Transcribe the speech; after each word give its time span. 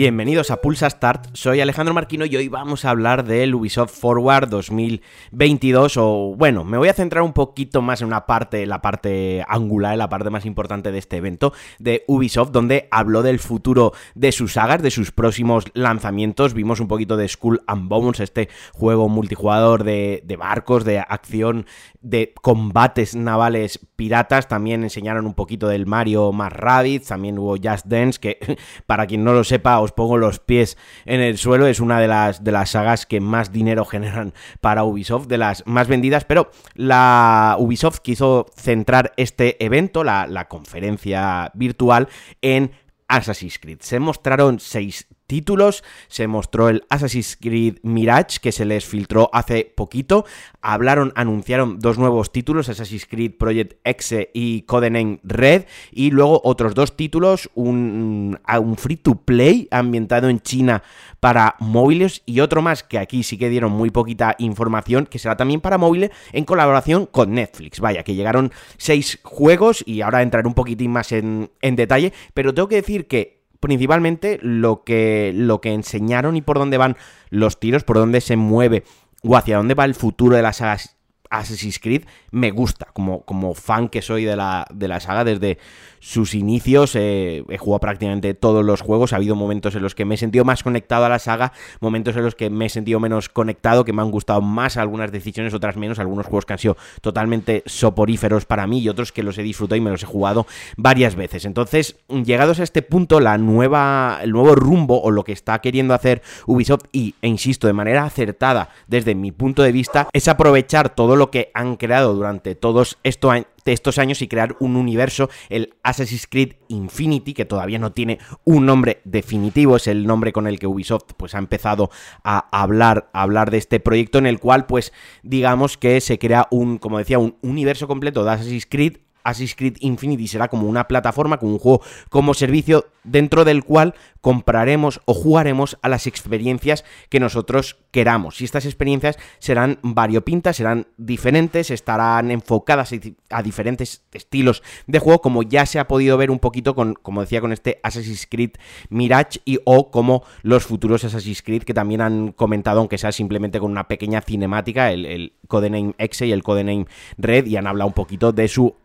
Bienvenidos 0.00 0.50
a 0.50 0.62
Pulsa 0.62 0.88
Start, 0.88 1.26
soy 1.34 1.60
Alejandro 1.60 1.92
Marquino 1.92 2.24
y 2.24 2.34
hoy 2.34 2.48
vamos 2.48 2.86
a 2.86 2.90
hablar 2.90 3.22
del 3.22 3.54
Ubisoft 3.54 3.92
Forward 3.92 4.48
2022 4.48 5.98
o 5.98 6.34
bueno, 6.38 6.64
me 6.64 6.78
voy 6.78 6.88
a 6.88 6.94
centrar 6.94 7.22
un 7.22 7.34
poquito 7.34 7.82
más 7.82 8.00
en 8.00 8.06
una 8.06 8.24
parte, 8.24 8.64
la 8.64 8.80
parte 8.80 9.44
angular, 9.46 9.98
la 9.98 10.08
parte 10.08 10.30
más 10.30 10.46
importante 10.46 10.90
de 10.90 10.96
este 10.96 11.18
evento 11.18 11.52
de 11.78 12.04
Ubisoft, 12.08 12.50
donde 12.50 12.88
habló 12.90 13.22
del 13.22 13.40
futuro 13.40 13.92
de 14.14 14.32
sus 14.32 14.54
sagas, 14.54 14.80
de 14.80 14.90
sus 14.90 15.12
próximos 15.12 15.66
lanzamientos, 15.74 16.54
vimos 16.54 16.80
un 16.80 16.88
poquito 16.88 17.18
de 17.18 17.28
Skull 17.28 17.60
and 17.66 17.90
Bones, 17.90 18.20
este 18.20 18.48
juego 18.72 19.10
multijugador 19.10 19.84
de, 19.84 20.24
barcos, 20.38 20.86
de 20.86 21.00
acción, 21.00 21.66
de 22.00 22.32
combates 22.40 23.14
navales 23.14 23.78
piratas, 23.96 24.48
también 24.48 24.82
enseñaron 24.82 25.26
un 25.26 25.34
poquito 25.34 25.68
del 25.68 25.84
Mario 25.84 26.32
más 26.32 26.54
Rabbids, 26.54 27.08
también 27.08 27.38
hubo 27.38 27.56
Just 27.62 27.84
Dance, 27.84 28.18
que 28.18 28.38
para 28.86 29.06
quien 29.06 29.24
no 29.24 29.34
lo 29.34 29.44
sepa, 29.44 29.78
os 29.78 29.89
pongo 29.92 30.18
los 30.18 30.38
pies 30.38 30.76
en 31.04 31.20
el 31.20 31.38
suelo, 31.38 31.66
es 31.66 31.80
una 31.80 32.00
de 32.00 32.08
las, 32.08 32.44
de 32.44 32.52
las 32.52 32.70
sagas 32.70 33.06
que 33.06 33.20
más 33.20 33.52
dinero 33.52 33.84
generan 33.84 34.34
para 34.60 34.84
Ubisoft, 34.84 35.26
de 35.26 35.38
las 35.38 35.66
más 35.66 35.88
vendidas, 35.88 36.24
pero 36.24 36.50
la 36.74 37.56
Ubisoft 37.58 37.98
quiso 38.00 38.46
centrar 38.56 39.12
este 39.16 39.64
evento, 39.64 40.04
la, 40.04 40.26
la 40.26 40.48
conferencia 40.48 41.50
virtual, 41.54 42.08
en 42.42 42.72
Assassin's 43.08 43.58
Creed. 43.58 43.78
Se 43.80 43.98
mostraron 43.98 44.60
seis 44.60 45.06
títulos, 45.30 45.84
se 46.08 46.26
mostró 46.26 46.68
el 46.68 46.82
Assassin's 46.90 47.38
Creed 47.40 47.76
Mirage 47.84 48.40
que 48.42 48.50
se 48.50 48.64
les 48.64 48.84
filtró 48.84 49.30
hace 49.32 49.72
poquito, 49.76 50.24
hablaron, 50.60 51.12
anunciaron 51.14 51.78
dos 51.78 51.98
nuevos 51.98 52.32
títulos, 52.32 52.68
Assassin's 52.68 53.06
Creed 53.06 53.34
Project 53.38 53.74
X 53.84 54.26
y 54.34 54.62
Codename 54.62 55.20
Red, 55.22 55.66
y 55.92 56.10
luego 56.10 56.40
otros 56.42 56.74
dos 56.74 56.96
títulos, 56.96 57.48
un, 57.54 58.40
un 58.60 58.76
free 58.76 58.96
to 58.96 59.14
play 59.14 59.68
ambientado 59.70 60.28
en 60.28 60.40
China 60.40 60.82
para 61.20 61.54
móviles 61.60 62.22
y 62.26 62.40
otro 62.40 62.60
más 62.60 62.82
que 62.82 62.98
aquí 62.98 63.22
sí 63.22 63.38
que 63.38 63.50
dieron 63.50 63.70
muy 63.70 63.90
poquita 63.90 64.34
información, 64.40 65.06
que 65.06 65.20
será 65.20 65.36
también 65.36 65.60
para 65.60 65.78
móviles 65.78 66.10
en 66.32 66.44
colaboración 66.44 67.06
con 67.06 67.34
Netflix. 67.34 67.78
Vaya, 67.78 68.02
que 68.02 68.16
llegaron 68.16 68.50
seis 68.78 69.20
juegos 69.22 69.84
y 69.86 70.00
ahora 70.00 70.22
entraré 70.22 70.48
un 70.48 70.54
poquitín 70.54 70.90
más 70.90 71.12
en, 71.12 71.52
en 71.62 71.76
detalle, 71.76 72.12
pero 72.34 72.52
tengo 72.52 72.66
que 72.66 72.82
decir 72.82 73.06
que 73.06 73.39
principalmente 73.60 74.38
lo 74.42 74.82
que, 74.84 75.32
lo 75.34 75.60
que 75.60 75.72
enseñaron 75.72 76.36
y 76.36 76.42
por 76.42 76.58
dónde 76.58 76.78
van 76.78 76.96
los 77.28 77.60
tiros, 77.60 77.84
por 77.84 77.96
dónde 77.96 78.20
se 78.20 78.36
mueve 78.36 78.84
o 79.22 79.36
hacia 79.36 79.58
dónde 79.58 79.74
va 79.74 79.84
el 79.84 79.94
futuro 79.94 80.36
de 80.36 80.42
las 80.42 80.56
sagas 80.56 80.99
Assassin's 81.30 81.78
Creed 81.78 82.04
me 82.30 82.50
gusta, 82.50 82.88
como, 82.92 83.22
como 83.22 83.54
fan 83.54 83.88
que 83.88 84.02
soy 84.02 84.24
de 84.24 84.36
la, 84.36 84.66
de 84.72 84.88
la 84.88 85.00
saga 85.00 85.24
desde 85.24 85.58
sus 86.00 86.34
inicios, 86.34 86.96
eh, 86.96 87.44
he 87.48 87.58
jugado 87.58 87.80
prácticamente 87.80 88.34
todos 88.34 88.64
los 88.64 88.80
juegos, 88.80 89.12
ha 89.12 89.16
habido 89.16 89.36
momentos 89.36 89.74
en 89.74 89.82
los 89.82 89.94
que 89.94 90.04
me 90.04 90.14
he 90.14 90.18
sentido 90.18 90.44
más 90.44 90.62
conectado 90.62 91.04
a 91.04 91.08
la 91.08 91.18
saga, 91.18 91.52
momentos 91.80 92.16
en 92.16 92.24
los 92.24 92.34
que 92.34 92.50
me 92.50 92.66
he 92.66 92.68
sentido 92.68 93.00
menos 93.00 93.28
conectado, 93.28 93.84
que 93.84 93.92
me 93.92 94.02
han 94.02 94.10
gustado 94.10 94.40
más 94.40 94.76
algunas 94.76 95.12
decisiones, 95.12 95.54
otras 95.54 95.76
menos, 95.76 95.98
algunos 95.98 96.26
juegos 96.26 96.46
que 96.46 96.54
han 96.54 96.58
sido 96.58 96.76
totalmente 97.02 97.62
soporíferos 97.66 98.46
para 98.46 98.66
mí 98.66 98.80
y 98.80 98.88
otros 98.88 99.12
que 99.12 99.22
los 99.22 99.36
he 99.38 99.42
disfrutado 99.42 99.76
y 99.76 99.80
me 99.82 99.90
los 99.90 100.02
he 100.02 100.06
jugado 100.06 100.46
varias 100.76 101.16
veces. 101.16 101.44
Entonces, 101.44 101.96
llegados 102.08 102.60
a 102.60 102.62
este 102.62 102.82
punto, 102.82 103.20
la 103.20 103.36
nueva, 103.36 104.20
el 104.22 104.32
nuevo 104.32 104.54
rumbo 104.54 105.02
o 105.02 105.10
lo 105.10 105.22
que 105.22 105.32
está 105.32 105.58
queriendo 105.60 105.92
hacer 105.92 106.22
Ubisoft 106.46 106.84
y, 106.92 107.14
e 107.20 107.28
insisto, 107.28 107.66
de 107.66 107.74
manera 107.74 108.04
acertada 108.04 108.70
desde 108.86 109.14
mi 109.14 109.32
punto 109.32 109.62
de 109.62 109.72
vista, 109.72 110.08
es 110.12 110.28
aprovechar 110.28 110.94
todo 110.94 111.16
lo 111.20 111.30
que 111.30 111.52
han 111.54 111.76
creado 111.76 112.14
durante 112.14 112.56
todos 112.56 112.98
estos 113.04 113.30
años 113.30 113.46
estos 113.66 113.98
años 113.98 114.22
y 114.22 114.26
crear 114.26 114.56
un 114.58 114.74
universo, 114.74 115.30
el 115.48 115.74
Assassin's 115.82 116.26
Creed 116.26 116.54
Infinity, 116.68 117.34
que 117.34 117.44
todavía 117.44 117.78
no 117.78 117.92
tiene 117.92 118.18
un 118.44 118.66
nombre 118.66 119.00
definitivo, 119.04 119.76
es 119.76 119.86
el 119.86 120.06
nombre 120.06 120.32
con 120.32 120.46
el 120.46 120.58
que 120.58 120.66
Ubisoft 120.66 121.12
pues 121.16 121.34
ha 121.34 121.38
empezado 121.38 121.90
a 122.24 122.48
hablar, 122.50 123.10
a 123.12 123.22
hablar 123.22 123.50
de 123.50 123.58
este 123.58 123.78
proyecto 123.78 124.18
en 124.18 124.26
el 124.26 124.40
cual 124.40 124.66
pues 124.66 124.92
digamos 125.22 125.76
que 125.76 126.00
se 126.00 126.18
crea 126.18 126.48
un, 126.50 126.78
como 126.78 126.98
decía, 126.98 127.18
un 127.18 127.36
universo 127.42 127.86
completo 127.86 128.24
de 128.24 128.30
Assassin's 128.30 128.66
Creed 128.66 128.98
Assassin's 129.24 129.54
Creed 129.54 129.76
Infinity 129.80 130.26
será 130.28 130.48
como 130.48 130.68
una 130.68 130.88
plataforma, 130.88 131.38
como 131.38 131.52
un 131.52 131.58
juego 131.58 131.82
como 132.08 132.34
servicio 132.34 132.86
dentro 133.04 133.44
del 133.44 133.64
cual 133.64 133.94
compraremos 134.20 135.00
o 135.06 135.14
jugaremos 135.14 135.78
a 135.82 135.88
las 135.88 136.06
experiencias 136.06 136.84
que 137.08 137.20
nosotros 137.20 137.78
queramos. 137.90 138.40
Y 138.40 138.44
estas 138.44 138.66
experiencias 138.66 139.16
serán 139.38 139.78
variopintas, 139.82 140.56
serán 140.56 140.86
diferentes, 140.98 141.70
estarán 141.70 142.30
enfocadas 142.30 142.92
a 143.30 143.42
diferentes 143.42 144.02
estilos 144.12 144.62
de 144.86 144.98
juego, 144.98 145.20
como 145.22 145.42
ya 145.42 145.64
se 145.64 145.78
ha 145.78 145.88
podido 145.88 146.16
ver 146.18 146.30
un 146.30 146.38
poquito 146.38 146.74
con, 146.74 146.94
como 146.94 147.22
decía, 147.22 147.40
con 147.40 147.52
este 147.52 147.80
Assassin's 147.82 148.26
Creed 148.30 148.52
Mirage 148.90 149.40
y 149.44 149.58
o 149.64 149.90
como 149.90 150.22
los 150.42 150.64
futuros 150.64 151.04
Assassin's 151.04 151.42
Creed 151.42 151.62
que 151.62 151.74
también 151.74 152.02
han 152.02 152.32
comentado, 152.32 152.80
aunque 152.80 152.98
sea 152.98 153.12
simplemente 153.12 153.58
con 153.58 153.70
una 153.70 153.88
pequeña 153.88 154.20
cinemática, 154.20 154.92
el, 154.92 155.06
el 155.06 155.32
Codename 155.48 155.94
X 155.98 156.22
y 156.22 156.32
el 156.32 156.42
Codename 156.42 156.86
Red, 157.16 157.46
y 157.46 157.56
han 157.56 157.66
hablado 157.66 157.88
un 157.88 157.94
poquito 157.94 158.32
de 158.32 158.48
su 158.48 158.76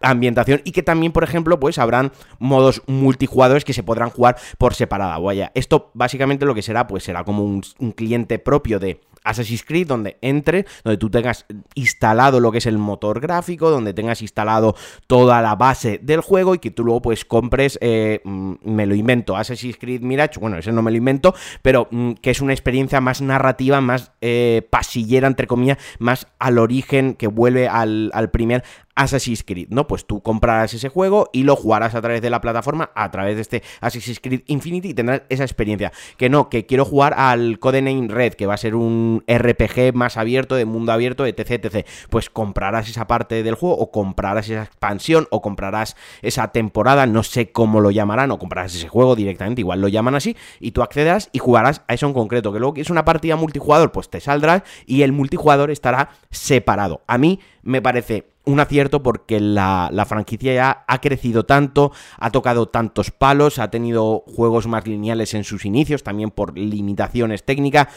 y 0.64 0.72
que 0.72 0.84
también, 0.84 1.12
por 1.12 1.24
ejemplo, 1.24 1.60
pues 1.60 1.78
habrán 1.78 2.12
modos 2.40 2.82
multijugadores 2.88 3.66
que 3.66 3.74
se 3.74 3.84
podrán 3.84 4.10
jugar 4.10 4.38
por 4.58 4.74
separada. 4.74 5.18
Vaya, 5.18 5.52
esto 5.56 5.92
básicamente 5.94 6.46
lo 6.46 6.56
que 6.56 6.62
será, 6.62 6.88
pues 6.88 7.04
será 7.04 7.24
como 7.24 7.44
un, 7.44 7.64
un 7.80 7.92
cliente 7.92 8.40
propio 8.40 8.80
de 8.80 9.02
Assassin's 9.26 9.64
Creed, 9.64 9.88
donde 9.88 10.18
entre, 10.22 10.66
donde 10.84 10.98
tú 10.98 11.10
tengas 11.10 11.46
instalado 11.74 12.40
lo 12.40 12.52
que 12.52 12.60
es 12.60 12.66
el 12.66 12.78
motor 12.78 13.20
gráfico, 13.20 13.70
donde 13.70 13.94
tengas 13.94 14.22
instalado 14.22 14.76
toda 15.08 15.42
la 15.42 15.56
base 15.56 16.00
del 16.02 16.22
juego 16.22 16.56
y 16.56 16.60
que 16.60 16.72
tú 16.72 16.86
luego 16.86 17.02
pues 17.02 17.26
compres, 17.26 17.78
eh, 17.82 18.22
mm, 18.24 18.54
me 18.64 18.86
lo 18.86 18.96
invento, 18.96 19.36
Assassin's 19.36 19.78
Creed 19.78 20.02
Mirage, 20.02 20.40
bueno, 20.40 20.58
ese 20.58 20.72
no 20.72 20.82
me 20.82 20.92
lo 20.92 20.98
invento, 20.98 21.34
pero 21.62 21.88
mm, 21.92 22.14
que 22.14 22.30
es 22.30 22.40
una 22.40 22.54
experiencia 22.54 23.02
más 23.02 23.22
narrativa, 23.22 23.82
más 23.82 24.12
eh, 24.22 24.66
pasillera, 24.70 25.28
entre 25.28 25.48
comillas, 25.48 25.80
más 26.00 26.28
al 26.40 26.60
origen, 26.60 27.16
que 27.16 27.28
vuelve 27.28 27.68
al, 27.68 28.12
al 28.14 28.30
primer 28.30 28.64
Assassin's 28.96 29.44
Creed, 29.44 29.68
¿no? 29.70 29.88
Pues 29.88 30.06
tú 30.06 30.22
comprarás 30.22 30.74
ese 30.74 30.90
juego 30.90 31.30
y 31.34 31.44
lo 31.44 31.56
jugarás 31.56 31.96
a 31.96 32.02
través 32.02 32.22
de 32.22 32.30
la 32.30 32.42
plataforma, 32.42 32.92
a 32.96 33.12
través 33.12 33.36
de 33.36 33.42
este 33.42 33.64
Assassin's 33.82 34.20
Creed 34.20 34.42
Infinity 34.48 34.90
y 34.90 34.94
tendrás 34.94 35.24
esa 35.30 35.44
experiencia. 35.44 35.92
Que 36.18 36.30
no, 36.30 36.50
que 36.50 36.66
quiero 36.66 36.86
jugar 36.86 37.14
al 37.18 37.60
Codename 37.60 38.08
Red, 38.08 38.34
que 38.34 38.46
va 38.46 38.54
a 38.54 38.58
ser 38.58 38.76
un 38.76 39.24
RPG 39.28 39.94
más 39.94 40.18
abierto, 40.18 40.56
de 40.56 40.66
mundo 40.66 40.92
abierto, 40.92 41.26
etc, 41.26 41.66
etc. 41.66 41.88
Pues 42.10 42.30
comprarás 42.30 42.90
esa 42.90 43.08
parte 43.08 43.44
del 43.44 43.56
juego 43.56 43.78
o 43.78 43.92
comprarás 43.92 44.50
esa 44.50 44.64
expansión 44.64 45.28
o 45.30 45.42
comprarás 45.42 45.96
esa 46.22 46.52
temporada, 46.52 47.06
no 47.06 47.24
sé 47.24 47.52
cómo 47.52 47.82
lo 47.82 47.92
llamarán, 47.92 48.32
o 48.32 48.40
comprarás 48.40 48.76
ese 48.76 48.88
juego 48.88 49.16
directamente, 49.16 49.62
igual 49.62 49.82
lo 49.82 49.88
llaman 49.88 50.16
así, 50.16 50.38
y 50.60 50.72
tú 50.72 50.82
accederás 50.82 51.30
y 51.34 51.40
jugarás 51.40 51.82
a 51.88 51.94
eso 51.94 52.08
en 52.08 52.14
concreto. 52.14 52.54
Que 52.54 52.60
luego 52.60 52.74
que 52.74 52.82
es 52.82 52.90
una 52.90 53.06
partida 53.06 53.36
multijugador, 53.36 53.92
pues 53.92 54.10
te 54.10 54.22
saldrás 54.22 54.64
y 54.86 55.02
el 55.02 55.12
multijugador 55.12 55.72
estará 55.72 56.10
separado. 56.32 57.04
A 57.08 57.18
mí 57.18 57.40
me 57.66 57.82
parece 57.82 58.30
un 58.46 58.60
acierto 58.60 59.02
porque 59.04 59.40
la, 59.40 60.06
franquicia 60.08 60.54
ya 60.54 60.86
ha 60.88 61.02
crecido 61.02 61.46
tanto, 61.46 61.92
ha 62.18 62.30
tocado 62.30 62.68
tantos 62.68 63.12
palos, 63.12 63.60
ha 63.60 63.72
tenido 63.72 64.24
juegos 64.28 64.68
más 64.68 64.88
lineales 64.88 65.34
en 65.34 65.44
sus 65.44 65.66
inicios, 65.66 66.04
también 66.04 66.30
por 66.30 66.58
limitaciones 66.58 67.44
técnicas, 67.44 67.88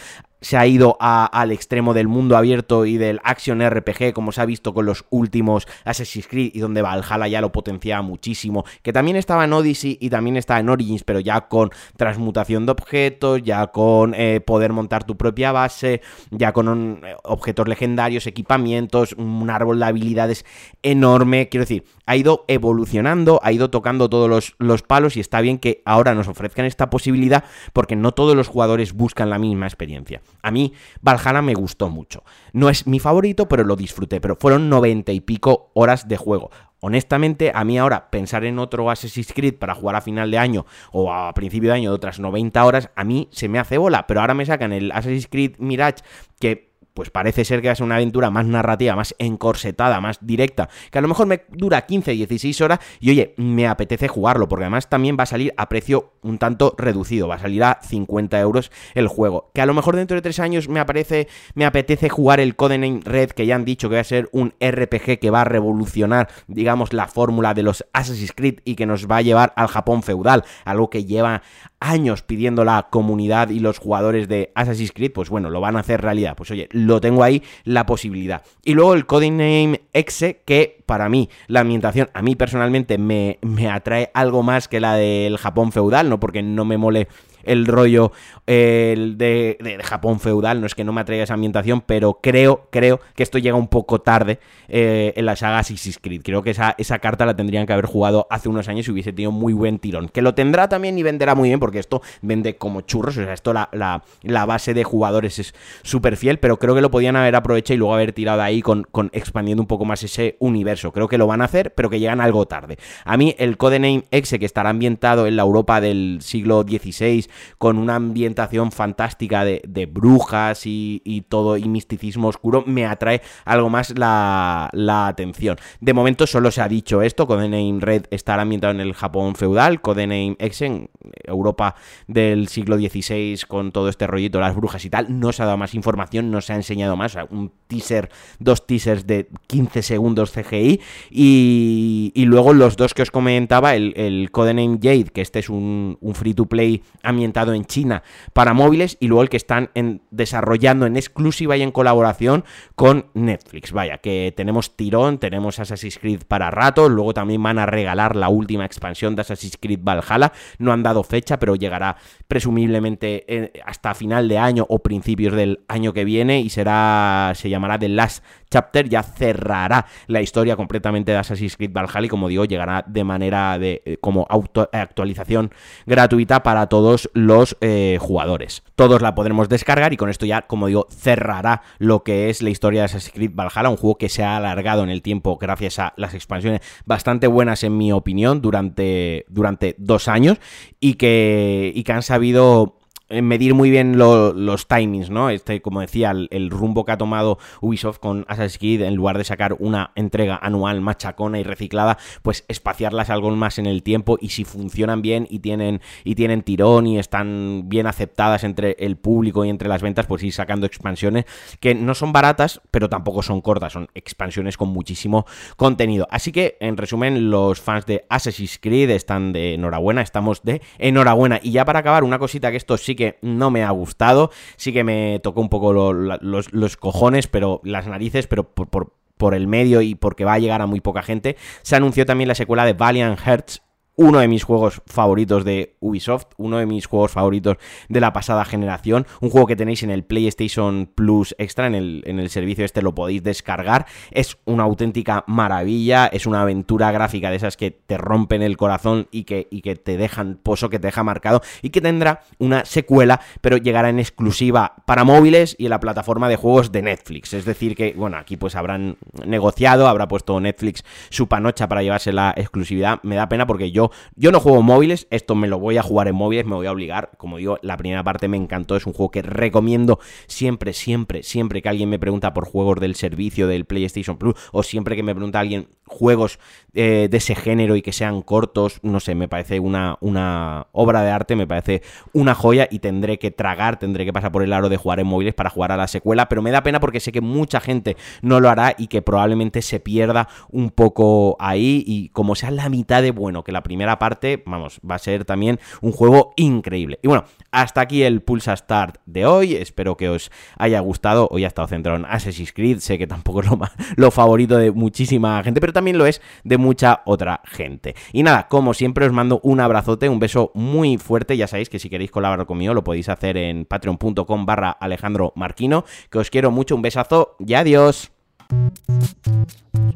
se 0.40 0.56
ha 0.56 0.66
ido 0.66 0.96
al 1.00 1.52
extremo 1.52 1.94
del 1.94 2.08
mundo 2.08 2.36
abierto 2.36 2.86
y 2.86 2.96
del 2.96 3.20
action 3.24 3.60
RPG, 3.66 4.12
como 4.12 4.32
se 4.32 4.40
ha 4.40 4.46
visto 4.46 4.74
con 4.74 4.86
los 4.86 5.04
últimos 5.10 5.66
Assassin's 5.84 6.28
Creed, 6.28 6.52
y 6.54 6.60
donde 6.60 6.82
Valhalla 6.82 7.28
ya 7.28 7.40
lo 7.40 7.52
potenciaba 7.52 8.02
muchísimo, 8.02 8.64
que 8.82 8.92
también 8.92 9.16
estaba 9.16 9.44
en 9.44 9.52
Odyssey 9.52 9.98
y 10.00 10.10
también 10.10 10.36
está 10.36 10.58
en 10.58 10.68
Origins, 10.68 11.04
pero 11.04 11.20
ya 11.20 11.48
con 11.48 11.70
transmutación 11.96 12.66
de 12.66 12.72
objetos, 12.72 13.42
ya 13.42 13.68
con 13.68 14.14
eh, 14.14 14.40
poder 14.40 14.72
montar 14.72 15.04
tu 15.04 15.16
propia 15.16 15.52
base, 15.52 16.02
ya 16.30 16.52
con 16.52 17.00
eh, 17.04 17.16
objetos 17.24 17.68
legendarios, 17.68 18.26
equipamientos, 18.26 19.14
un 19.14 19.50
árbol 19.50 19.78
de 19.80 19.86
habilidades 19.86 20.44
enorme, 20.82 21.48
quiero 21.48 21.64
decir, 21.64 21.84
ha 22.06 22.16
ido 22.16 22.44
evolucionando, 22.48 23.40
ha 23.42 23.52
ido 23.52 23.70
tocando 23.70 24.08
todos 24.08 24.54
los 24.58 24.82
palos 24.82 25.16
y 25.16 25.20
está 25.20 25.40
bien 25.40 25.58
que 25.58 25.82
ahora 25.84 26.14
nos 26.14 26.28
ofrezcan 26.28 26.64
esta 26.64 26.90
posibilidad 26.90 27.44
porque 27.72 27.96
no 27.96 28.12
todos 28.12 28.34
los 28.34 28.48
jugadores 28.48 28.92
buscan 28.92 29.30
la 29.30 29.38
misma 29.38 29.66
experiencia. 29.66 30.22
A 30.42 30.50
mí 30.50 30.72
Valhalla 31.00 31.42
me 31.42 31.54
gustó 31.54 31.88
mucho. 31.88 32.24
No 32.52 32.68
es 32.68 32.86
mi 32.86 33.00
favorito, 33.00 33.48
pero 33.48 33.64
lo 33.64 33.76
disfruté. 33.76 34.20
Pero 34.20 34.36
fueron 34.36 34.68
noventa 34.68 35.12
y 35.12 35.20
pico 35.20 35.70
horas 35.74 36.08
de 36.08 36.16
juego. 36.16 36.50
Honestamente, 36.80 37.50
a 37.54 37.64
mí 37.64 37.76
ahora 37.76 38.08
pensar 38.10 38.44
en 38.44 38.58
otro 38.58 38.88
Assassin's 38.90 39.32
Creed 39.32 39.54
para 39.54 39.74
jugar 39.74 39.96
a 39.96 40.00
final 40.00 40.30
de 40.30 40.38
año 40.38 40.64
o 40.92 41.12
a 41.12 41.34
principio 41.34 41.70
de 41.70 41.76
año 41.76 41.90
de 41.90 41.96
otras 41.96 42.20
90 42.20 42.64
horas, 42.64 42.90
a 42.94 43.02
mí 43.02 43.28
se 43.32 43.48
me 43.48 43.58
hace 43.58 43.78
bola. 43.78 44.06
Pero 44.06 44.20
ahora 44.20 44.34
me 44.34 44.46
sacan 44.46 44.72
el 44.72 44.92
Assassin's 44.92 45.26
Creed 45.26 45.56
Mirage 45.58 46.04
que 46.38 46.67
pues 46.98 47.10
parece 47.10 47.44
ser 47.44 47.62
que 47.62 47.70
es 47.70 47.78
una 47.78 47.94
aventura 47.94 48.28
más 48.28 48.44
narrativa, 48.44 48.96
más 48.96 49.14
encorsetada, 49.20 50.00
más 50.00 50.18
directa, 50.20 50.68
que 50.90 50.98
a 50.98 51.00
lo 51.00 51.06
mejor 51.06 51.28
me 51.28 51.42
dura 51.50 51.86
15, 51.86 52.10
16 52.10 52.60
horas 52.60 52.80
y 52.98 53.10
oye, 53.10 53.34
me 53.36 53.68
apetece 53.68 54.08
jugarlo, 54.08 54.48
porque 54.48 54.64
además 54.64 54.88
también 54.88 55.16
va 55.16 55.22
a 55.22 55.26
salir 55.26 55.54
a 55.56 55.68
precio 55.68 56.14
un 56.22 56.38
tanto 56.38 56.74
reducido, 56.76 57.28
va 57.28 57.36
a 57.36 57.38
salir 57.38 57.62
a 57.62 57.78
50 57.84 58.40
euros 58.40 58.72
el 58.96 59.06
juego, 59.06 59.52
que 59.54 59.60
a 59.60 59.66
lo 59.66 59.74
mejor 59.74 59.94
dentro 59.94 60.16
de 60.16 60.22
3 60.22 60.40
años 60.40 60.68
me, 60.68 60.80
aparece, 60.80 61.28
me 61.54 61.66
apetece 61.66 62.08
jugar 62.08 62.40
el 62.40 62.56
Codename 62.56 63.00
Red, 63.04 63.30
que 63.30 63.46
ya 63.46 63.54
han 63.54 63.64
dicho 63.64 63.88
que 63.88 63.94
va 63.94 64.00
a 64.00 64.04
ser 64.04 64.28
un 64.32 64.54
RPG 64.60 65.20
que 65.20 65.30
va 65.30 65.42
a 65.42 65.44
revolucionar, 65.44 66.28
digamos, 66.48 66.92
la 66.92 67.06
fórmula 67.06 67.54
de 67.54 67.62
los 67.62 67.84
Assassin's 67.92 68.32
Creed 68.32 68.58
y 68.64 68.74
que 68.74 68.86
nos 68.86 69.08
va 69.08 69.18
a 69.18 69.22
llevar 69.22 69.52
al 69.54 69.68
Japón 69.68 70.02
feudal, 70.02 70.42
algo 70.64 70.90
que 70.90 71.04
lleva 71.04 71.42
años 71.78 72.22
pidiendo 72.22 72.64
la 72.64 72.88
comunidad 72.90 73.50
y 73.50 73.60
los 73.60 73.78
jugadores 73.78 74.26
de 74.26 74.50
Assassin's 74.56 74.90
Creed, 74.90 75.12
pues 75.12 75.28
bueno, 75.28 75.48
lo 75.48 75.60
van 75.60 75.76
a 75.76 75.80
hacer 75.80 76.00
realidad. 76.00 76.34
Pues 76.36 76.50
oye, 76.50 76.68
lo 76.88 77.00
tengo 77.00 77.22
ahí 77.22 77.42
la 77.64 77.86
posibilidad. 77.86 78.42
Y 78.64 78.74
luego 78.74 78.94
el 78.94 79.06
Codename 79.06 79.82
Exe, 79.92 80.42
que 80.44 80.82
para 80.86 81.08
mí 81.08 81.28
la 81.46 81.60
ambientación, 81.60 82.10
a 82.14 82.22
mí 82.22 82.34
personalmente 82.34 82.98
me, 82.98 83.38
me 83.42 83.68
atrae 83.68 84.10
algo 84.14 84.42
más 84.42 84.68
que 84.68 84.80
la 84.80 84.94
del 84.94 85.38
Japón 85.38 85.72
feudal, 85.72 86.08
no 86.08 86.18
porque 86.18 86.42
no 86.42 86.64
me 86.64 86.78
mole 86.78 87.08
el 87.44 87.66
rollo 87.66 88.12
el 88.46 89.18
de, 89.18 89.78
Japón 89.82 90.20
feudal, 90.20 90.60
no 90.60 90.66
es 90.66 90.74
que 90.74 90.82
no 90.82 90.92
me 90.92 91.02
atraiga 91.02 91.24
esa 91.24 91.34
ambientación, 91.34 91.82
pero 91.82 92.18
creo, 92.22 92.66
creo 92.70 92.98
que 93.14 93.22
esto 93.22 93.38
llega 93.38 93.56
un 93.56 93.68
poco 93.68 94.00
tarde 94.00 94.38
eh, 94.68 95.12
en 95.16 95.26
la 95.26 95.36
saga 95.36 95.58
Assassin's 95.58 95.98
Creed. 95.98 96.22
Creo 96.22 96.42
que 96.42 96.50
esa, 96.50 96.74
esa 96.78 96.98
carta 96.98 97.26
la 97.26 97.36
tendrían 97.36 97.66
que 97.66 97.74
haber 97.74 97.84
jugado 97.84 98.26
hace 98.30 98.48
unos 98.48 98.68
años 98.68 98.88
y 98.88 98.90
hubiese 98.90 99.12
tenido 99.12 99.32
muy 99.32 99.52
buen 99.52 99.78
tirón. 99.78 100.08
Que 100.08 100.22
lo 100.22 100.34
tendrá 100.34 100.68
también 100.68 100.98
y 100.98 101.02
venderá 101.02 101.34
muy 101.34 101.50
bien, 101.50 101.60
porque 101.60 101.78
esto 101.78 102.00
vende 102.22 102.56
como 102.56 102.80
churros, 102.80 103.18
o 103.18 103.24
sea, 103.24 103.34
esto 103.34 103.52
la, 103.52 103.68
la, 103.72 104.46
base 104.46 104.72
de 104.72 104.82
jugadores 104.82 105.38
es 105.38 105.54
súper 105.82 106.16
fiel, 106.16 106.38
pero 106.38 106.58
creo 106.58 106.74
que 106.74 106.80
lo 106.80 106.90
podían 106.90 107.16
haber 107.16 107.36
aprovechado 107.36 107.74
y 107.74 107.78
luego 107.78 107.94
haber 107.94 108.12
tirado 108.12 108.40
ahí 108.40 108.62
con, 108.62 108.84
con 108.90 109.10
expandiendo 109.12 109.62
un 109.62 109.66
poco 109.66 109.84
más 109.84 110.02
ese 110.02 110.36
universo. 110.38 110.90
Creo 110.92 111.06
que 111.06 111.18
lo 111.18 111.26
van 111.26 111.42
a 111.42 111.44
hacer, 111.44 111.74
pero 111.74 111.90
que 111.90 112.00
llegan 112.00 112.22
algo 112.22 112.46
tarde. 112.46 112.78
A 113.04 113.18
mí 113.18 113.34
el 113.38 113.58
Codename 113.58 114.04
Exe, 114.10 114.38
que 114.38 114.46
estará 114.46 114.70
ambientado 114.70 115.26
en 115.26 115.36
la 115.36 115.42
Europa 115.42 115.82
del 115.82 116.18
siglo 116.22 116.62
XVI, 116.62 117.27
con 117.58 117.78
una 117.78 117.96
ambientación 117.96 118.72
fantástica 118.72 119.44
de, 119.44 119.88
brujas 119.90 120.62
y, 120.64 121.24
todo, 121.28 121.56
y 121.56 121.68
misticismo 121.68 122.28
oscuro, 122.28 122.64
me 122.66 122.86
atrae 122.86 123.22
algo 123.44 123.70
más 123.70 123.96
la, 123.98 124.70
atención. 125.06 125.56
De 125.80 125.92
momento 125.92 126.26
solo 126.26 126.50
se 126.50 126.60
ha 126.60 126.68
dicho 126.68 127.02
esto, 127.02 127.26
Codename 127.26 127.78
Red 127.80 128.06
estará 128.10 128.42
ambientado 128.42 128.72
en 128.72 128.80
el 128.80 128.94
Japón 128.94 129.34
feudal, 129.34 129.80
Codename 129.80 130.36
X 130.38 130.62
en 130.62 130.90
Europa 131.24 131.74
del 132.06 132.48
siglo 132.48 132.76
XVI 132.76 133.38
con 133.46 133.72
todo 133.72 133.88
este 133.88 134.06
rollito, 134.06 134.40
las 134.40 134.56
brujas 134.56 134.84
y 134.84 134.90
tal, 134.90 135.20
no 135.20 135.32
se 135.32 135.42
ha 135.42 135.46
dado 135.46 135.58
más 135.58 135.74
información, 135.74 136.30
no 136.30 136.40
se 136.40 136.52
ha 136.52 136.56
enseñado 136.56 136.96
más, 136.96 137.16
un 137.30 137.52
teaser, 137.66 138.10
dos 138.38 138.66
teasers 138.66 139.06
de 139.06 139.28
15 139.46 139.82
segundos 139.82 140.32
CGI 140.32 140.80
y, 141.10 142.24
luego 142.28 142.52
los 142.52 142.76
dos 142.76 142.92
que 142.92 143.02
os 143.02 143.10
comentaba, 143.10 143.74
el, 143.74 143.94
el 143.96 144.30
Codename 144.30 144.78
Jade, 144.82 145.04
que 145.04 145.22
este 145.22 145.38
es 145.38 145.48
un, 145.48 145.96
un 146.00 146.14
free 146.14 146.34
to 146.34 146.46
play 146.46 146.82
ambientado 147.02 147.17
en 147.22 147.64
China 147.64 148.02
para 148.32 148.52
móviles 148.52 148.96
y 149.00 149.08
luego 149.08 149.22
el 149.22 149.28
que 149.28 149.36
están 149.36 149.70
desarrollando 150.10 150.86
en 150.86 150.96
exclusiva 150.96 151.56
y 151.56 151.62
en 151.62 151.70
colaboración 151.70 152.44
con 152.74 153.06
Netflix. 153.14 153.72
Vaya, 153.72 153.98
que 153.98 154.32
tenemos 154.36 154.76
tirón, 154.76 155.18
tenemos 155.18 155.58
Assassin's 155.58 155.98
Creed 155.98 156.22
para 156.26 156.50
rato, 156.50 156.88
luego 156.88 157.14
también 157.14 157.42
van 157.42 157.58
a 157.58 157.66
regalar 157.66 158.16
la 158.16 158.28
última 158.28 158.64
expansión 158.64 159.14
de 159.14 159.22
Assassin's 159.22 159.56
Creed 159.60 159.80
Valhalla, 159.82 160.32
no 160.58 160.72
han 160.72 160.82
dado 160.82 161.02
fecha, 161.02 161.38
pero 161.38 161.56
llegará 161.56 161.96
presumiblemente 162.26 163.24
eh, 163.28 163.52
hasta 163.64 163.94
final 163.94 164.28
de 164.28 164.38
año 164.38 164.66
o 164.68 164.80
principios 164.80 165.34
del 165.34 165.60
año 165.68 165.92
que 165.92 166.04
viene 166.04 166.40
y 166.40 166.50
será, 166.50 167.32
se 167.34 167.50
llamará 167.50 167.78
The 167.78 167.88
Last 167.88 168.24
Chapter, 168.50 168.88
ya 168.88 169.02
cerrará 169.02 169.86
la 170.06 170.20
historia 170.20 170.56
completamente 170.56 171.12
de 171.12 171.18
Assassin's 171.18 171.56
Creed 171.56 171.72
Valhalla 171.72 172.06
y 172.06 172.08
como 172.08 172.28
digo, 172.28 172.44
llegará 172.44 172.84
de 172.86 173.04
manera 173.04 173.58
de 173.58 173.82
eh, 173.84 173.98
como 174.00 174.26
actualización 174.72 175.50
gratuita 175.86 176.42
para 176.42 176.66
todos 176.68 177.10
los 177.14 177.56
eh, 177.60 177.98
jugadores. 178.00 178.62
Todos 178.74 179.02
la 179.02 179.14
podremos 179.14 179.48
descargar 179.48 179.92
y 179.92 179.96
con 179.96 180.08
esto 180.08 180.26
ya, 180.26 180.42
como 180.42 180.66
digo, 180.66 180.86
cerrará 180.90 181.62
lo 181.78 182.02
que 182.02 182.30
es 182.30 182.42
la 182.42 182.50
historia 182.50 182.80
de 182.80 182.84
Assassin's 182.86 183.14
Creed 183.14 183.32
Valhalla, 183.34 183.68
un 183.68 183.76
juego 183.76 183.98
que 183.98 184.08
se 184.08 184.24
ha 184.24 184.36
alargado 184.36 184.82
en 184.82 184.90
el 184.90 185.02
tiempo 185.02 185.36
gracias 185.36 185.78
a 185.78 185.92
las 185.96 186.14
expansiones 186.14 186.60
bastante 186.84 187.26
buenas 187.26 187.62
en 187.64 187.76
mi 187.76 187.92
opinión 187.92 188.40
durante, 188.40 189.24
durante 189.28 189.74
dos 189.78 190.08
años 190.08 190.38
y 190.80 190.94
que, 190.94 191.72
y 191.74 191.82
que 191.84 191.92
han 191.92 192.02
sabido 192.02 192.77
medir 193.10 193.54
muy 193.54 193.70
bien 193.70 193.96
los 193.98 194.68
timings, 194.68 195.10
¿no? 195.10 195.30
Este, 195.30 195.62
como 195.62 195.80
decía, 195.80 196.10
el, 196.10 196.50
rumbo 196.50 196.84
que 196.84 196.92
ha 196.92 196.98
tomado 196.98 197.38
Ubisoft 197.60 197.98
con 197.98 198.24
Assassin's 198.28 198.58
Creed, 198.58 198.82
en 198.82 198.94
lugar 198.94 199.18
de 199.18 199.24
sacar 199.24 199.56
una 199.58 199.92
entrega 199.94 200.38
anual 200.40 200.80
machacona 200.80 201.38
y 201.38 201.42
reciclada, 201.42 201.98
pues 202.22 202.44
espaciarlas 202.48 203.10
algo 203.10 203.30
más 203.30 203.58
en 203.58 203.66
el 203.66 203.82
tiempo 203.82 204.18
y 204.20 204.30
si 204.30 204.44
funcionan 204.44 205.02
bien 205.02 205.26
y 205.30 205.38
tienen, 205.40 205.80
y 206.04 206.14
tienen 206.14 206.42
tirón 206.42 206.86
y 206.86 206.98
están 206.98 207.64
bien 207.66 207.86
aceptadas 207.86 208.44
entre 208.44 208.76
el 208.78 208.96
público 208.96 209.44
y 209.44 209.50
entre 209.50 209.68
las 209.68 209.82
ventas, 209.82 210.06
pues 210.06 210.22
ir 210.22 210.32
sacando 210.32 210.66
expansiones 210.66 211.24
que 211.60 211.74
no 211.74 211.94
son 211.94 212.12
baratas, 212.12 212.60
pero 212.70 212.88
tampoco 212.88 213.22
son 213.22 213.40
cortas, 213.40 213.72
son 213.72 213.88
expansiones 213.94 214.56
con 214.56 214.68
muchísimo 214.68 215.26
contenido. 215.56 216.06
Así 216.10 216.32
que, 216.32 216.56
en 216.60 216.76
resumen, 216.76 217.30
los 217.30 217.60
fans 217.60 217.86
de 217.86 218.04
Assassin's 218.08 218.58
Creed 218.58 218.90
están 218.90 219.32
de 219.32 219.54
enhorabuena, 219.54 220.02
estamos 220.02 220.42
de 220.42 220.62
enhorabuena. 220.78 221.40
Y 221.42 221.52
ya 221.52 221.64
para 221.64 221.80
acabar, 221.80 222.04
una 222.04 222.18
cosita 222.18 222.50
que 222.50 222.56
esto 222.56 222.76
sí 222.76 222.94
que 222.98 223.18
no 223.22 223.50
me 223.50 223.62
ha 223.62 223.70
gustado. 223.70 224.30
Sí 224.56 224.72
que 224.72 224.84
me 224.84 225.20
tocó 225.22 225.40
un 225.40 225.48
poco 225.48 225.72
los, 225.72 226.76
cojones, 226.76 227.28
pero 227.28 227.60
las 227.64 227.86
narices, 227.86 228.26
pero 228.26 228.52
por, 228.52 228.68
por, 229.16 229.34
el 229.34 229.46
medio 229.46 229.80
y 229.80 229.94
porque 229.94 230.24
va 230.24 230.34
a 230.34 230.38
llegar 230.38 230.60
a 230.60 230.66
muy 230.66 230.80
poca 230.80 231.02
gente. 231.02 231.36
Se 231.62 231.76
anunció 231.76 232.04
también 232.04 232.28
la 232.28 232.34
secuela 232.34 232.66
de 232.66 232.74
Valiant 232.74 233.18
Hearts 233.18 233.62
uno 233.98 234.20
de 234.20 234.28
mis 234.28 234.44
juegos 234.44 234.80
favoritos 234.86 235.44
de 235.44 235.74
Ubisoft, 235.80 236.28
uno 236.36 236.58
de 236.58 236.66
mis 236.66 236.86
juegos 236.86 237.10
favoritos 237.10 237.56
de 237.88 238.00
la 238.00 238.12
pasada 238.12 238.44
generación, 238.44 239.06
un 239.20 239.28
juego 239.28 239.48
que 239.48 239.56
tenéis 239.56 239.82
en 239.82 239.90
el 239.90 240.04
PlayStation 240.04 240.88
Plus 240.94 241.34
Extra, 241.36 241.66
en 241.66 241.74
el, 241.74 242.04
en 242.06 242.20
el 242.20 242.30
servicio 242.30 242.64
este 242.64 242.80
lo 242.80 242.94
podéis 242.94 243.24
descargar, 243.24 243.86
es 244.12 244.38
una 244.44 244.62
auténtica 244.62 245.24
maravilla, 245.26 246.06
es 246.06 246.26
una 246.26 246.42
aventura 246.42 246.92
gráfica 246.92 247.30
de 247.30 247.36
esas 247.36 247.56
que 247.56 247.72
te 247.72 247.98
rompen 247.98 248.42
el 248.42 248.56
corazón 248.56 249.08
y 249.10 249.24
que, 249.24 249.48
y 249.50 249.62
que 249.62 249.74
te 249.74 249.96
dejan 249.96 250.38
pozo, 250.40 250.70
que 250.70 250.78
te 250.78 250.86
deja 250.86 251.02
marcado 251.02 251.42
y 251.60 251.70
que 251.70 251.80
tendrá 251.80 252.22
una 252.38 252.64
secuela, 252.64 253.20
pero 253.40 253.56
llegará 253.56 253.88
en 253.88 253.98
exclusiva 253.98 254.76
para 254.86 255.02
móviles 255.02 255.56
y 255.58 255.64
en 255.64 255.70
la 255.70 255.80
plataforma 255.80 256.28
de 256.28 256.36
juegos 256.36 256.70
de 256.70 256.82
Netflix, 256.82 257.34
es 257.34 257.44
decir 257.44 257.74
que, 257.74 257.94
bueno, 257.96 258.16
aquí 258.16 258.36
pues 258.36 258.54
habrán 258.54 258.96
negociado, 259.26 259.88
habrá 259.88 260.06
puesto 260.06 260.38
Netflix 260.38 260.84
su 261.10 261.26
panocha 261.26 261.68
para 261.68 261.82
llevarse 261.82 262.12
la 262.12 262.32
exclusividad, 262.36 263.00
me 263.02 263.16
da 263.16 263.28
pena 263.28 263.44
porque 263.44 263.72
yo 263.72 263.87
yo 264.16 264.32
no 264.32 264.40
juego 264.40 264.62
móviles, 264.62 265.06
esto 265.10 265.34
me 265.34 265.48
lo 265.48 265.58
voy 265.58 265.76
a 265.78 265.82
jugar 265.82 266.08
en 266.08 266.14
móviles, 266.14 266.46
me 266.46 266.54
voy 266.54 266.66
a 266.66 266.72
obligar. 266.72 267.10
Como 267.18 267.38
digo, 267.38 267.58
la 267.62 267.76
primera 267.76 268.04
parte 268.04 268.28
me 268.28 268.36
encantó, 268.36 268.76
es 268.76 268.86
un 268.86 268.92
juego 268.92 269.10
que 269.10 269.22
recomiendo 269.22 269.98
siempre, 270.26 270.72
siempre, 270.72 271.22
siempre 271.22 271.62
que 271.62 271.68
alguien 271.68 271.88
me 271.88 271.98
pregunta 271.98 272.34
por 272.34 272.46
juegos 272.46 272.80
del 272.80 272.94
servicio 272.94 273.46
del 273.46 273.64
PlayStation 273.64 274.18
Plus 274.18 274.34
o 274.52 274.62
siempre 274.62 274.96
que 274.96 275.02
me 275.02 275.14
pregunta 275.14 275.40
alguien 275.40 275.68
juegos 275.86 276.38
eh, 276.74 277.08
de 277.10 277.16
ese 277.16 277.34
género 277.34 277.76
y 277.76 277.82
que 277.82 277.92
sean 277.92 278.22
cortos, 278.22 278.80
no 278.82 279.00
sé, 279.00 279.14
me 279.14 279.28
parece 279.28 279.58
una, 279.60 279.96
una 280.00 280.66
obra 280.72 281.02
de 281.02 281.10
arte, 281.10 281.34
me 281.36 281.46
parece 281.46 281.82
una 282.12 282.34
joya 282.34 282.68
y 282.70 282.78
tendré 282.80 283.18
que 283.18 283.30
tragar, 283.30 283.78
tendré 283.78 284.04
que 284.04 284.12
pasar 284.12 284.30
por 284.30 284.42
el 284.42 284.52
aro 284.52 284.68
de 284.68 284.76
jugar 284.76 285.00
en 285.00 285.06
móviles 285.06 285.34
para 285.34 285.50
jugar 285.50 285.72
a 285.72 285.76
la 285.76 285.88
secuela, 285.88 286.28
pero 286.28 286.42
me 286.42 286.50
da 286.50 286.62
pena 286.62 286.80
porque 286.80 287.00
sé 287.00 287.12
que 287.12 287.20
mucha 287.20 287.60
gente 287.60 287.96
no 288.22 288.40
lo 288.40 288.50
hará 288.50 288.74
y 288.76 288.88
que 288.88 289.02
probablemente 289.02 289.62
se 289.62 289.80
pierda 289.80 290.28
un 290.50 290.70
poco 290.70 291.36
ahí 291.40 291.82
y 291.86 292.10
como 292.10 292.34
sea 292.34 292.50
la 292.50 292.68
mitad 292.68 293.02
de 293.02 293.10
bueno 293.10 293.44
que 293.44 293.52
la 293.52 293.62
primera 293.62 293.77
primera 293.78 294.00
parte, 294.00 294.42
vamos, 294.44 294.80
va 294.88 294.96
a 294.96 294.98
ser 294.98 295.24
también 295.24 295.60
un 295.82 295.92
juego 295.92 296.32
increíble. 296.34 296.98
Y 297.00 297.06
bueno, 297.06 297.26
hasta 297.52 297.80
aquí 297.80 298.02
el 298.02 298.22
Pulsa 298.22 298.56
Start 298.56 298.96
de 299.06 299.24
hoy. 299.24 299.54
Espero 299.54 299.96
que 299.96 300.08
os 300.08 300.32
haya 300.56 300.80
gustado. 300.80 301.28
Hoy 301.30 301.44
ha 301.44 301.46
estado 301.46 301.68
centrado 301.68 301.96
en 301.96 302.04
Assassin's 302.04 302.52
Creed. 302.52 302.80
Sé 302.80 302.98
que 302.98 303.06
tampoco 303.06 303.40
es 303.40 303.46
lo, 303.46 303.56
lo 303.96 304.10
favorito 304.10 304.56
de 304.56 304.72
muchísima 304.72 305.40
gente, 305.44 305.60
pero 305.60 305.72
también 305.72 305.96
lo 305.96 306.06
es 306.06 306.20
de 306.42 306.58
mucha 306.58 307.02
otra 307.06 307.40
gente. 307.44 307.94
Y 308.12 308.24
nada, 308.24 308.48
como 308.48 308.74
siempre, 308.74 309.06
os 309.06 309.12
mando 309.12 309.38
un 309.44 309.60
abrazote, 309.60 310.08
un 310.08 310.18
beso 310.18 310.50
muy 310.54 310.98
fuerte. 310.98 311.36
Ya 311.36 311.46
sabéis 311.46 311.68
que 311.68 311.78
si 311.78 311.88
queréis 311.88 312.10
colaborar 312.10 312.46
conmigo, 312.46 312.74
lo 312.74 312.82
podéis 312.82 313.08
hacer 313.08 313.36
en 313.36 313.64
patreon.com 313.64 314.44
barra 314.44 314.72
Alejandro 314.72 315.32
Marquino. 315.36 315.84
Que 316.10 316.18
os 316.18 316.30
quiero 316.30 316.50
mucho, 316.50 316.74
un 316.74 316.82
besazo 316.82 317.36
y 317.38 317.54
adiós. 317.54 318.10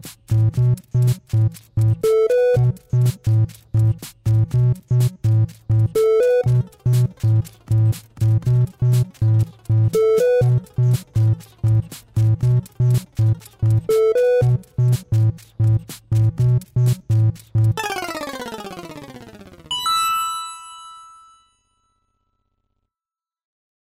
Thank 0.02 0.56
you. 6.46 6.51